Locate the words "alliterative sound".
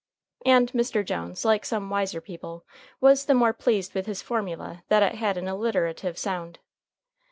5.47-6.57